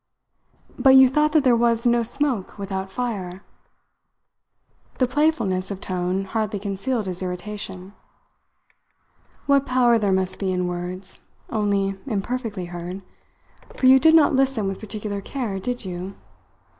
[0.79, 3.43] "But you thought that there was no smoke without fire!"
[4.97, 7.93] the playfulness of tone hardly concealed his irritation.
[9.45, 11.19] "What power there must be in words,
[11.51, 13.03] only imperfectly heard
[13.77, 16.15] for you did not listen with particular care, did you?